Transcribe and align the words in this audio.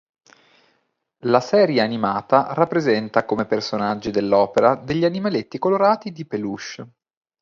La 1.25 1.39
serie 1.41 1.79
animata 1.79 2.53
rappresenta 2.53 3.23
come 3.23 3.45
personaggi 3.45 4.09
dell'opera 4.09 4.73
degli 4.73 5.05
animaletti 5.05 5.59
colorati 5.59 6.11
di 6.11 6.25
peluche. 6.25 6.89